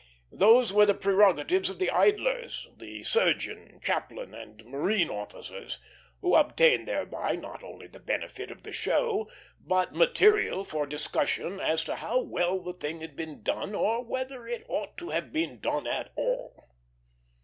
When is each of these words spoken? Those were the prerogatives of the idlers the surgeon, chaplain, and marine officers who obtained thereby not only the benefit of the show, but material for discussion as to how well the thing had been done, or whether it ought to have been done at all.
Those 0.31 0.73
were 0.73 0.87
the 0.87 0.95
prerogatives 0.95 1.69
of 1.69 1.77
the 1.77 1.91
idlers 1.91 2.67
the 2.75 3.03
surgeon, 3.03 3.79
chaplain, 3.83 4.33
and 4.33 4.65
marine 4.65 5.11
officers 5.11 5.77
who 6.21 6.33
obtained 6.33 6.87
thereby 6.87 7.35
not 7.35 7.61
only 7.63 7.85
the 7.85 7.99
benefit 7.99 8.49
of 8.49 8.63
the 8.63 8.73
show, 8.73 9.29
but 9.59 9.93
material 9.93 10.63
for 10.63 10.87
discussion 10.87 11.59
as 11.59 11.83
to 11.83 11.97
how 11.97 12.19
well 12.19 12.59
the 12.61 12.73
thing 12.73 13.01
had 13.01 13.15
been 13.15 13.43
done, 13.43 13.75
or 13.75 14.03
whether 14.03 14.47
it 14.47 14.65
ought 14.67 14.97
to 14.97 15.09
have 15.11 15.31
been 15.31 15.59
done 15.59 15.85
at 15.85 16.11
all. 16.15 16.67